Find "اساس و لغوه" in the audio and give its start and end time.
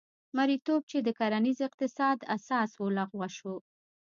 2.35-3.27